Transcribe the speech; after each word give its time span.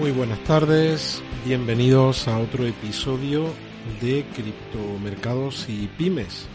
Muy 0.00 0.12
buenas 0.12 0.42
tardes, 0.44 1.22
bienvenidos 1.44 2.26
a 2.26 2.38
otro 2.38 2.66
episodio 2.66 3.44
de 4.00 4.24
Criptomercados 4.34 5.66
y 5.68 5.88
Pymes. 5.88 6.46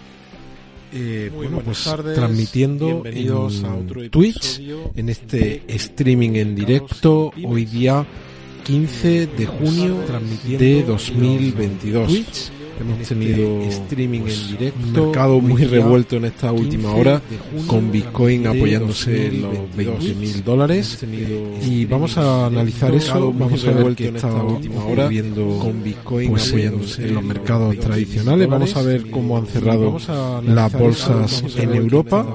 Eh, 0.91 1.29
Muy 1.31 1.45
bueno, 1.45 1.61
pues 1.63 1.83
tardes, 1.83 2.15
transmitiendo 2.15 2.87
bienvenidos 3.03 3.59
en 3.59 3.65
a 3.65 3.75
otro 3.75 4.09
Twitch, 4.09 4.61
en 4.95 5.09
este 5.09 5.61
streaming 5.67 6.31
en 6.37 6.55
directo, 6.55 7.31
hoy 7.45 7.65
día 7.65 8.03
15 8.63 9.27
de 9.27 9.45
junio 9.45 9.99
de 10.57 10.81
2022. 10.81 12.07
Twitch, 12.07 12.51
Hemos 12.79 12.99
este 12.99 13.15
tenido 13.15 13.61
streaming 13.61 14.21
pues, 14.21 14.39
en 14.39 14.57
directo, 14.57 14.79
un 14.85 15.05
mercado 15.05 15.39
muy 15.39 15.63
revuelto 15.63 16.17
en 16.17 16.25
esta 16.25 16.51
última 16.51 16.89
15 16.89 16.99
hora, 16.99 17.21
con 17.67 17.91
Bitcoin 17.91 18.47
apoyándose 18.47 19.27
en 19.27 19.41
los 19.41 19.53
2022. 19.53 19.99
20 19.99 20.19
mil 20.19 20.43
dólares. 20.43 21.05
Y 21.65 21.85
vamos 21.85 22.17
a 22.17 22.47
analizar 22.47 22.93
eso, 22.93 23.33
vamos 23.33 23.65
a 23.65 23.71
ver 23.71 23.95
qué 23.95 24.07
está 24.09 24.31
hora 24.33 25.07
viendo 25.07 25.59
con 25.59 25.83
Bitcoin 25.83 26.29
pues, 26.31 26.49
apoyándose 26.49 27.07
en 27.07 27.15
los 27.15 27.23
mercados 27.23 27.69
20 27.69 27.85
tradicionales. 27.85 28.47
Vamos 28.49 28.75
a 28.75 28.81
ver 28.81 29.09
cómo 29.09 29.37
han 29.37 29.47
cerrado 29.47 29.97
las 30.43 30.73
bolsas 30.73 31.43
en 31.57 31.75
Europa 31.75 32.25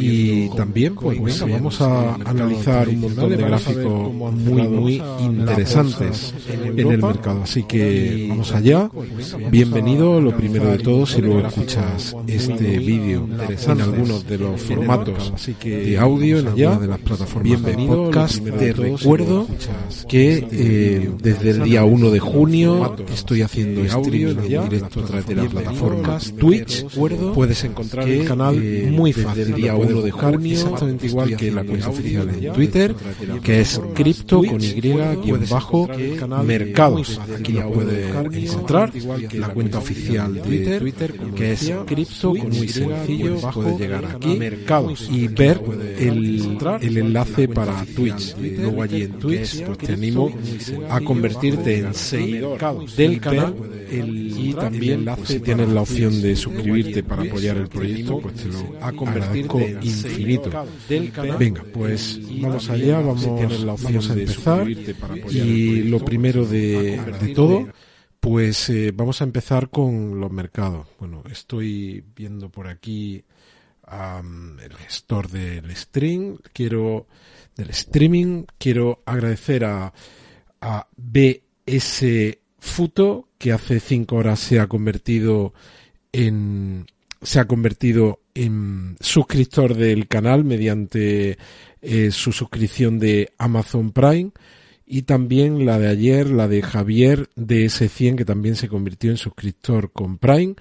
y 0.00 0.48
también 0.50 0.94
pues 0.94 1.40
vamos 1.40 1.80
a 1.80 2.14
analizar 2.14 2.88
un 2.88 3.00
montón 3.00 3.30
de 3.30 3.36
gráficos 3.36 4.12
muy 4.12 4.68
muy 4.68 5.02
interesantes 5.20 6.34
en 6.48 6.78
el 6.78 6.98
mercado. 6.98 7.42
Así 7.42 7.64
que 7.64 8.26
vamos 8.28 8.52
allá. 8.52 8.90
también, 9.30 9.63
Bienvenido, 9.64 10.20
lo 10.20 10.36
primero 10.36 10.66
de 10.66 10.78
todo, 10.78 11.06
si 11.06 11.22
luego 11.22 11.46
escuchas 11.46 12.14
este 12.26 12.78
vídeo 12.78 13.26
en 13.66 13.80
algunos 13.80 14.26
de 14.26 14.36
los 14.36 14.60
formatos 14.60 15.32
de 15.64 15.98
audio 15.98 16.38
en 16.38 16.44
vamos 16.44 16.60
a 16.60 16.62
allá 16.62 16.66
hablar 16.66 16.80
de 16.82 16.88
las 16.88 16.98
plataformas 16.98 17.62
de 17.62 17.86
podcast. 17.86 18.44
Te 18.44 18.72
recuerdo 18.74 19.48
que 20.06 20.34
este 20.34 20.96
eh, 21.06 21.10
desde 21.18 21.50
el 21.50 21.62
día 21.62 21.84
1 21.84 22.10
de 22.10 22.20
junio 22.20 22.94
estoy 23.10 23.40
haciendo 23.40 23.80
streaming 23.84 24.36
en 24.36 24.68
directo 24.68 25.00
a 25.00 25.04
través 25.04 25.26
de 25.28 25.34
la 25.34 25.44
plataforma 25.44 26.18
Twitch. 26.38 26.84
Puedes 27.34 27.64
encontrar 27.64 28.06
el 28.06 28.26
canal 28.26 28.60
eh, 28.62 28.90
muy 28.92 29.12
desde 29.12 29.28
fácil. 29.28 29.42
el 29.44 29.54
día 29.54 29.72
Lo 29.72 29.78
puedes 29.78 29.94
1 29.94 30.02
de 30.02 30.10
junio, 30.10 30.52
exactamente 30.52 31.06
igual 31.06 31.36
que 31.36 31.50
la 31.50 31.64
cuenta 31.64 31.88
oficial 31.88 32.28
en 32.28 32.52
Twitter, 32.52 32.94
la 33.26 33.40
que 33.40 33.60
es 33.62 33.80
cripto 33.94 34.42
con 34.42 34.60
y 34.60 35.32
bajo 35.48 35.88
mercados. 36.44 37.18
Aquí 37.38 37.54
Lo 37.54 37.62
lo 37.62 37.72
puedes 37.72 38.14
encontrar, 38.44 38.92
la 39.32 39.53
la 39.53 39.53
cuenta 39.54 39.78
oficial 39.78 40.34
de 40.34 40.78
Twitter, 40.80 41.16
como 41.16 41.34
que 41.34 41.52
es 41.52 41.72
cripto 41.86 42.30
con 42.34 42.48
muy 42.50 42.68
sencillo. 42.68 43.40
bajo, 43.40 43.62
Puedes 43.62 43.78
llegar 43.78 44.04
aquí 44.04 44.36
mercados 44.36 45.08
y 45.10 45.28
ver 45.28 45.60
el, 45.98 46.58
el 46.80 46.96
enlace 46.98 47.48
la 47.48 47.48
para 47.48 47.84
Twitch. 47.86 48.36
Luego 48.58 48.82
allí 48.82 49.02
en 49.02 49.12
Twitter, 49.12 49.46
Twitch 49.48 49.64
pues 49.64 49.78
te 49.78 49.92
animo 49.92 50.30
a 50.90 51.00
convertirte 51.00 51.78
en 51.78 51.94
seguidor 51.94 52.58
del 52.96 53.20
canal 53.20 53.54
el- 53.90 54.24
y 54.36 54.52
también 54.54 55.04
pues, 55.04 55.28
si 55.28 55.40
tienes 55.40 55.68
la 55.68 55.82
opción 55.82 56.20
de 56.20 56.34
suscribirte 56.36 57.02
para 57.02 57.22
apoyar 57.22 57.56
el 57.56 57.68
proyecto 57.68 58.18
pues 58.20 58.34
te 58.34 58.48
lo 58.48 58.76
agradezco 59.08 59.60
infinito. 59.82 60.50
Venga, 61.38 61.64
pues 61.72 62.20
vamos 62.40 62.68
allá, 62.68 63.00
vamos, 63.00 63.24
vamos 63.82 64.10
a 64.10 64.12
empezar. 64.14 64.66
Y 65.30 65.82
lo 65.84 65.98
primero 66.04 66.44
de, 66.44 67.00
de 67.22 67.28
convertirte 67.28 67.34
todo, 67.34 67.68
pues 68.24 68.70
eh, 68.70 68.90
vamos 68.94 69.20
a 69.20 69.24
empezar 69.24 69.68
con 69.68 70.18
los 70.18 70.32
mercados. 70.32 70.86
Bueno, 70.98 71.22
estoy 71.30 72.02
viendo 72.16 72.48
por 72.48 72.68
aquí 72.68 73.22
am, 73.86 74.58
el 74.60 74.72
gestor 74.72 75.28
del 75.28 75.76
stream, 75.76 76.38
quiero 76.54 77.06
del 77.54 77.68
streaming, 77.68 78.44
quiero 78.56 79.02
agradecer 79.04 79.66
a, 79.66 79.92
a 80.62 80.88
BS 80.96 82.38
Futo 82.58 83.28
que 83.36 83.52
hace 83.52 83.78
cinco 83.78 84.16
horas 84.16 84.40
se 84.40 84.58
ha 84.58 84.68
convertido 84.68 85.52
en 86.10 86.86
se 87.20 87.40
ha 87.40 87.46
convertido 87.46 88.22
en 88.32 88.96
suscriptor 89.00 89.74
del 89.74 90.08
canal 90.08 90.44
mediante 90.44 91.36
eh, 91.82 92.10
su 92.10 92.32
suscripción 92.32 92.98
de 92.98 93.34
Amazon 93.36 93.92
Prime 93.92 94.32
y 94.86 95.02
también 95.02 95.64
la 95.64 95.78
de 95.78 95.88
ayer, 95.88 96.30
la 96.30 96.48
de 96.48 96.62
Javier 96.62 97.30
DS100 97.36 98.16
que 98.16 98.24
también 98.24 98.56
se 98.56 98.68
convirtió 98.68 99.10
en 99.10 99.16
suscriptor 99.16 99.92
con 99.92 100.18
Prime 100.18 100.54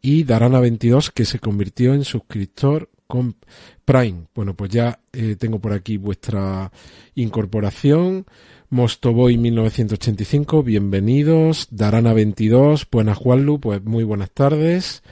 y 0.00 0.24
Darana22 0.24 1.10
que 1.12 1.24
se 1.24 1.38
convirtió 1.38 1.94
en 1.94 2.04
suscriptor 2.04 2.90
con 3.06 3.36
Prime. 3.84 4.26
Bueno, 4.34 4.54
pues 4.54 4.70
ya 4.70 5.00
eh, 5.12 5.36
tengo 5.36 5.60
por 5.60 5.72
aquí 5.72 5.96
vuestra 5.96 6.70
incorporación. 7.14 8.26
Mostoboy 8.70 9.38
1985, 9.38 10.62
bienvenidos. 10.62 11.70
Darana22, 11.70 12.86
buenas 12.90 13.16
Juanlu, 13.16 13.60
pues 13.60 13.82
muy 13.82 14.04
buenas 14.04 14.30
tardes. 14.30 15.02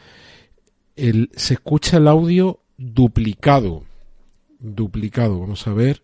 Se 0.95 1.55
escucha 1.55 1.97
el 1.97 2.09
audio 2.09 2.61
duplicado. 2.77 3.85
Duplicado, 4.59 5.41
vamos 5.41 5.67
a 5.67 5.73
ver 5.73 6.03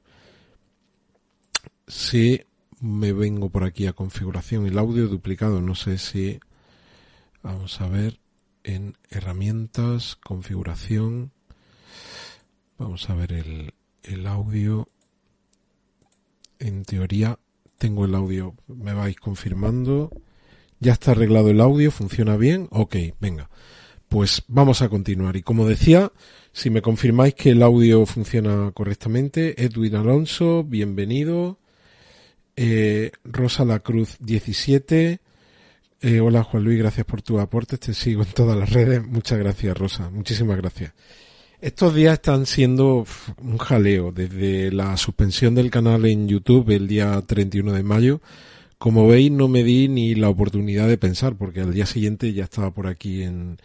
si 1.87 2.41
me 2.82 3.12
vengo 3.12 3.48
por 3.48 3.62
aquí 3.62 3.87
a 3.87 3.93
configuración. 3.93 4.66
El 4.66 4.76
audio 4.76 5.06
duplicado, 5.06 5.62
no 5.62 5.76
sé 5.76 5.98
si. 5.98 6.41
Vamos 7.43 7.81
a 7.81 7.88
ver 7.88 8.19
en 8.65 8.97
herramientas, 9.09 10.16
configuración. 10.16 11.31
Vamos 12.78 13.09
a 13.09 13.15
ver 13.15 13.32
el, 13.32 13.75
el 14.03 14.26
audio. 14.26 14.88
En 16.59 16.84
teoría 16.84 17.38
tengo 17.78 18.04
el 18.04 18.16
audio, 18.16 18.56
me 18.66 18.93
vais 18.94 19.16
confirmando. 19.16 20.10
Ya 20.81 20.93
está 20.93 21.12
arreglado 21.12 21.50
el 21.50 21.60
audio, 21.60 21.93
funciona 21.93 22.37
bien. 22.37 22.66
Ok, 22.72 22.97
venga. 23.20 23.49
Pues 24.09 24.43
vamos 24.49 24.82
a 24.82 24.88
continuar. 24.88 25.37
Y 25.37 25.43
como 25.43 25.69
decía, 25.69 26.10
si 26.53 26.69
me 26.69 26.82
confirmáis 26.82 27.34
que 27.34 27.50
el 27.50 27.62
audio 27.62 28.04
funciona 28.06 28.72
correctamente, 28.72 29.64
Edwin 29.64 29.94
Alonso, 29.94 30.64
bienvenido. 30.64 31.62
Eh, 32.56 33.12
Rosa 33.24 33.64
La 33.64 33.80
Cruz 33.80 34.16
17. 34.20 35.20
Eh, 36.04 36.20
hola 36.20 36.42
Juan 36.42 36.64
Luis, 36.64 36.78
gracias 36.78 37.06
por 37.06 37.22
tu 37.22 37.38
aporte. 37.38 37.78
Te 37.78 37.94
sigo 37.94 38.22
en 38.22 38.32
todas 38.32 38.58
las 38.58 38.70
redes. 38.70 39.06
Muchas 39.06 39.38
gracias, 39.38 39.76
Rosa. 39.76 40.10
Muchísimas 40.10 40.56
gracias. 40.56 40.92
Estos 41.60 41.94
días 41.94 42.14
están 42.14 42.44
siendo 42.44 43.06
un 43.40 43.56
jaleo 43.56 44.10
desde 44.10 44.72
la 44.72 44.96
suspensión 44.96 45.54
del 45.54 45.70
canal 45.70 46.04
en 46.06 46.26
YouTube 46.26 46.70
el 46.70 46.88
día 46.88 47.22
31 47.25 47.72
de 47.72 47.82
mayo. 47.84 48.20
Como 48.78 49.06
veis, 49.06 49.31
no 49.31 49.46
me 49.46 49.62
di 49.62 49.87
ni 49.87 50.16
la 50.16 50.28
oportunidad 50.28 50.88
de 50.88 50.98
pensar 50.98 51.37
porque 51.37 51.60
al 51.60 51.72
día 51.72 51.87
siguiente 51.87 52.32
ya 52.32 52.43
estaba 52.43 52.72
por 52.75 52.88
aquí 52.88 53.22
en, 53.22 53.58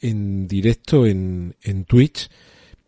en 0.00 0.46
directo 0.46 1.04
en, 1.04 1.56
en 1.62 1.84
Twitch. 1.84 2.30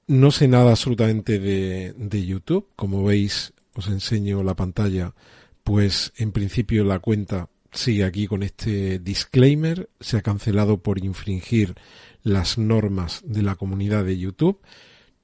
No 0.07 0.31
sé 0.31 0.47
nada 0.47 0.71
absolutamente 0.71 1.41
de, 1.41 1.93
de 1.97 2.25
YouTube. 2.25 2.69
Como 2.77 3.03
veis, 3.03 3.53
os 3.75 3.89
enseño 3.89 4.43
la 4.43 4.55
pantalla. 4.55 5.15
Pues 5.63 6.13
en 6.17 6.33
principio 6.33 6.85
la 6.85 6.99
cuenta 6.99 7.49
sigue 7.73 8.05
aquí 8.05 8.27
con 8.27 8.43
este 8.43 8.99
disclaimer. 8.99 9.89
Se 10.01 10.17
ha 10.17 10.23
cancelado 10.23 10.79
por 10.79 11.05
infringir 11.05 11.75
las 12.23 12.59
normas 12.59 13.23
de 13.25 13.43
la 13.43 13.55
comunidad 13.55 14.05
de 14.05 14.19
YouTube. 14.19 14.61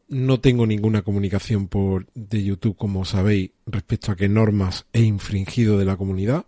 No 0.08 0.40
tengo 0.40 0.66
ninguna 0.66 1.02
comunicación 1.02 1.68
por 1.68 2.06
de 2.14 2.42
YouTube, 2.42 2.76
como 2.76 3.04
sabéis, 3.04 3.52
respecto 3.66 4.10
a 4.10 4.16
qué 4.16 4.28
normas 4.28 4.86
he 4.92 5.02
infringido 5.02 5.78
de 5.78 5.84
la 5.84 5.96
comunidad. 5.96 6.46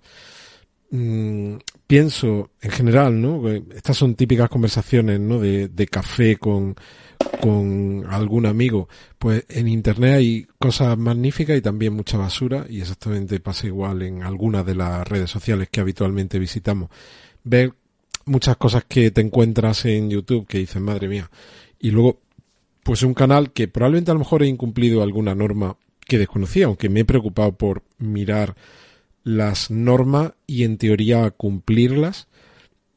Mm, 0.91 1.57
pienso, 1.87 2.51
en 2.61 2.71
general, 2.71 3.21
¿no? 3.21 3.49
Estas 3.49 3.97
son 3.97 4.15
típicas 4.15 4.51
conversaciones, 4.51 5.21
¿no? 5.21 5.41
De, 5.41 5.69
de 5.69 5.87
café 5.87 6.37
con, 6.37 6.75
con 7.43 8.07
algún 8.09 8.47
amigo, 8.47 8.89
pues 9.19 9.45
en 9.49 9.67
Internet 9.67 10.15
hay 10.15 10.47
cosas 10.61 10.97
magníficas 10.97 11.59
y 11.59 11.61
también 11.61 11.93
mucha 11.93 12.17
basura 12.17 12.67
y 12.69 12.81
exactamente 12.81 13.41
pasa 13.41 13.67
igual 13.67 14.03
en 14.03 14.23
algunas 14.23 14.65
de 14.65 14.77
las 14.77 15.09
redes 15.09 15.29
sociales 15.29 15.69
que 15.69 15.81
habitualmente 15.81 16.39
visitamos. 16.39 16.89
Ver 17.43 17.73
muchas 18.27 18.57
cosas 18.59 18.85
que 18.85 19.11
te 19.11 19.23
encuentras 19.23 19.85
en 19.87 20.09
YouTube 20.09 20.47
que 20.47 20.59
dices, 20.59 20.81
madre 20.81 21.09
mía. 21.09 21.29
Y 21.81 21.91
luego, 21.91 22.21
pues 22.85 23.03
un 23.03 23.13
canal 23.13 23.53
que 23.53 23.67
probablemente 23.67 24.13
a 24.13 24.15
lo 24.15 24.21
mejor 24.21 24.45
he 24.45 24.47
incumplido 24.47 25.03
alguna 25.03 25.35
norma 25.35 25.77
que 26.07 26.19
desconocía, 26.19 26.67
aunque 26.67 26.91
me 26.91 27.01
he 27.01 27.05
preocupado 27.05 27.57
por 27.57 27.83
mirar 27.99 28.55
las 29.25 29.69
normas 29.69 30.35
y 30.47 30.63
en 30.63 30.79
teoría 30.79 31.29
cumplirlas, 31.33 32.29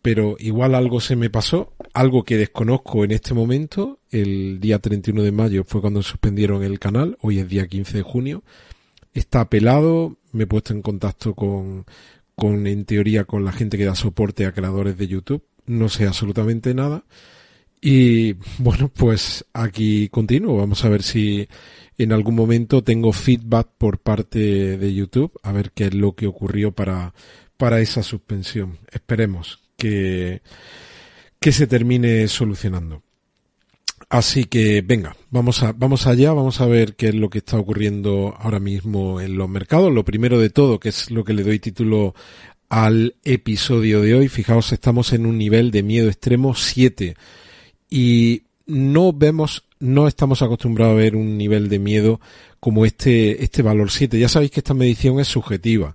pero 0.04 0.36
igual 0.38 0.76
algo 0.76 1.02
se 1.02 1.16
me 1.16 1.32
pasó, 1.32 1.74
algo 1.96 2.24
que 2.24 2.38
desconozco 2.38 3.04
en 3.04 3.12
este 3.12 3.34
momento. 3.34 3.98
El 4.16 4.62
día 4.62 4.80
31 4.80 5.24
de 5.24 5.34
mayo 5.34 5.66
fue 5.66 5.82
cuando 5.82 6.02
suspendieron 6.02 6.64
el 6.64 6.80
canal, 6.80 7.18
hoy 7.20 7.40
es 7.40 7.50
día 7.50 7.68
15 7.68 7.98
de 7.98 8.02
junio. 8.02 8.44
Está 9.14 9.50
pelado, 9.50 10.16
me 10.32 10.46
he 10.46 10.48
puesto 10.48 10.72
en 10.72 10.82
contacto 10.82 11.34
con, 11.34 11.84
con 12.34 12.66
en 12.66 12.86
teoría 12.86 13.26
con 13.26 13.44
la 13.44 13.52
gente 13.52 13.78
que 13.78 13.84
da 13.84 13.94
soporte 13.94 14.46
a 14.46 14.54
creadores 14.54 14.98
de 14.98 15.10
YouTube, 15.10 15.44
no 15.66 15.90
sé 15.90 16.08
absolutamente 16.08 16.74
nada. 16.74 17.04
Y 17.82 18.38
bueno, 18.58 18.88
pues 18.88 19.44
aquí 19.52 20.08
continúo. 20.08 20.56
Vamos 20.56 20.86
a 20.86 20.90
ver 20.90 21.04
si 21.04 21.50
en 21.98 22.14
algún 22.14 22.36
momento 22.36 22.86
tengo 22.86 23.12
feedback 23.12 23.68
por 23.78 24.00
parte 24.00 24.78
de 24.78 24.94
YouTube, 24.94 25.38
a 25.44 25.52
ver 25.52 25.72
qué 25.72 25.88
es 25.88 25.94
lo 25.94 26.16
que 26.16 26.28
ocurrió 26.28 26.72
para, 26.72 27.14
para 27.58 27.82
esa 27.82 28.02
suspensión. 28.02 28.80
Esperemos 28.94 29.60
que, 29.76 30.42
que 31.38 31.52
se 31.52 31.68
termine 31.68 32.30
solucionando. 32.30 33.04
Así 34.16 34.46
que 34.46 34.82
venga, 34.82 35.14
vamos 35.30 35.62
a, 35.62 35.74
vamos 35.74 36.08
allá, 36.08 36.32
vamos 36.32 36.62
a 36.62 36.66
ver 36.68 36.96
qué 36.96 37.10
es 37.10 37.16
lo 37.16 37.30
que 37.30 37.40
está 37.40 37.58
ocurriendo 37.58 38.34
ahora 38.40 38.62
mismo 38.62 39.20
en 39.20 39.36
los 39.36 39.50
mercados. 39.50 39.92
Lo 39.92 40.06
primero 40.06 40.40
de 40.40 40.50
todo, 40.50 40.80
que 40.80 40.88
es 40.88 41.12
lo 41.12 41.26
que 41.26 41.34
le 41.34 41.44
doy 41.44 41.60
título 41.60 42.16
al 42.70 43.16
episodio 43.26 44.00
de 44.00 44.16
hoy, 44.16 44.30
fijaos, 44.30 44.72
estamos 44.72 45.12
en 45.12 45.26
un 45.26 45.38
nivel 45.38 45.70
de 45.70 45.84
miedo 45.84 46.08
extremo 46.08 46.56
7 46.56 47.18
y 47.90 48.44
no 48.66 49.12
vemos, 49.12 49.66
no 49.82 50.08
estamos 50.08 50.42
acostumbrados 50.42 50.94
a 50.94 50.98
ver 50.98 51.18
un 51.18 51.38
nivel 51.38 51.68
de 51.68 51.80
miedo 51.80 52.22
como 52.62 52.86
este, 52.86 53.44
este 53.44 53.64
valor 53.64 53.92
7. 53.92 54.18
Ya 54.18 54.30
sabéis 54.30 54.52
que 54.52 54.62
esta 54.62 54.74
medición 54.74 55.20
es 55.20 55.28
subjetiva, 55.28 55.94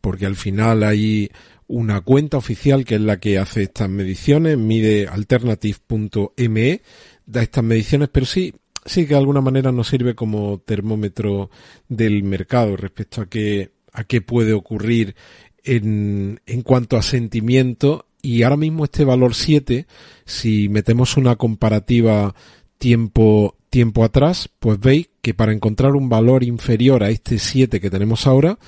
porque 0.00 0.26
al 0.26 0.34
final 0.34 0.82
hay 0.82 1.30
una 1.68 2.00
cuenta 2.00 2.36
oficial 2.36 2.84
que 2.84 2.96
es 2.96 3.00
la 3.00 3.20
que 3.20 3.38
hace 3.38 3.62
estas 3.62 3.88
mediciones, 3.88 4.58
mide 4.58 5.06
alternative.me, 5.06 6.82
da 7.26 7.42
estas 7.42 7.64
mediciones, 7.64 8.08
pero 8.10 8.26
sí, 8.26 8.54
sí 8.84 9.02
que 9.02 9.14
de 9.14 9.18
alguna 9.18 9.40
manera 9.40 9.72
nos 9.72 9.88
sirve 9.88 10.14
como 10.14 10.58
termómetro 10.58 11.50
del 11.88 12.22
mercado 12.22 12.76
respecto 12.76 13.22
a 13.22 13.26
qué, 13.26 13.72
a 13.92 14.04
qué 14.04 14.20
puede 14.20 14.52
ocurrir 14.52 15.14
en, 15.64 16.40
en 16.46 16.62
cuanto 16.62 16.96
a 16.96 17.02
sentimiento 17.02 18.06
y 18.22 18.42
ahora 18.42 18.56
mismo 18.56 18.84
este 18.84 19.04
valor 19.04 19.34
7, 19.34 19.86
si 20.24 20.68
metemos 20.68 21.16
una 21.16 21.36
comparativa 21.36 22.34
tiempo, 22.78 23.56
tiempo 23.70 24.04
atrás, 24.04 24.50
pues 24.58 24.78
veis 24.78 25.08
que 25.22 25.34
para 25.34 25.52
encontrar 25.52 25.96
un 25.96 26.08
valor 26.08 26.44
inferior 26.44 27.02
a 27.02 27.10
este 27.10 27.38
7 27.38 27.80
que 27.80 27.90
tenemos 27.90 28.26
ahora, 28.26 28.58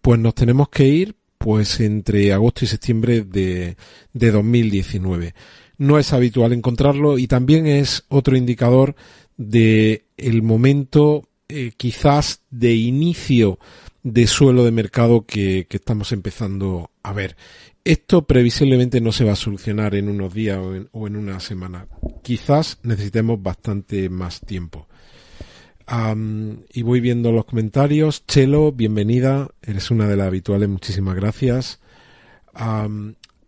pues 0.00 0.18
nos 0.18 0.34
tenemos 0.34 0.68
que 0.68 0.88
ir 0.88 1.16
pues 1.38 1.80
entre 1.80 2.32
agosto 2.32 2.64
y 2.64 2.68
septiembre 2.68 3.22
de, 3.22 3.76
de 4.12 4.30
2019. 4.30 5.34
No 5.82 5.98
es 5.98 6.12
habitual 6.12 6.52
encontrarlo 6.52 7.18
y 7.18 7.26
también 7.26 7.66
es 7.66 8.04
otro 8.08 8.36
indicador 8.36 8.94
de 9.36 10.04
el 10.16 10.42
momento 10.42 11.28
eh, 11.48 11.72
quizás 11.76 12.42
de 12.50 12.72
inicio 12.74 13.58
de 14.04 14.28
suelo 14.28 14.64
de 14.64 14.70
mercado 14.70 15.26
que, 15.26 15.66
que 15.68 15.78
estamos 15.78 16.12
empezando 16.12 16.92
a 17.02 17.12
ver. 17.12 17.36
Esto 17.82 18.28
previsiblemente 18.28 19.00
no 19.00 19.10
se 19.10 19.24
va 19.24 19.32
a 19.32 19.36
solucionar 19.36 19.96
en 19.96 20.08
unos 20.08 20.32
días 20.32 20.58
o 20.58 20.76
en, 20.76 20.88
o 20.92 21.08
en 21.08 21.16
una 21.16 21.40
semana. 21.40 21.88
Quizás 22.22 22.78
necesitemos 22.84 23.42
bastante 23.42 24.08
más 24.08 24.40
tiempo. 24.40 24.86
Y 26.72 26.82
voy 26.82 27.00
viendo 27.00 27.32
los 27.32 27.44
comentarios. 27.44 28.24
Chelo, 28.26 28.70
bienvenida. 28.70 29.48
Eres 29.62 29.90
una 29.90 30.06
de 30.06 30.16
las 30.16 30.28
habituales. 30.28 30.68
Muchísimas 30.68 31.16
gracias. 31.16 31.80